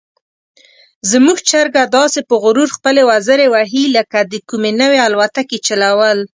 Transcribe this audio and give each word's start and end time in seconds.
زموږ 1.11 1.37
چرګه 1.49 1.83
داسې 1.97 2.19
په 2.29 2.35
غرور 2.43 2.69
خپلې 2.77 3.01
وزرې 3.11 3.47
وهي 3.53 3.83
لکه 3.97 4.19
د 4.31 4.33
کومې 4.49 4.71
نوې 4.81 4.99
الوتکې 5.07 5.57
چلول. 5.67 6.19